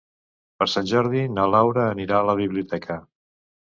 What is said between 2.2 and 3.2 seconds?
a la biblioteca.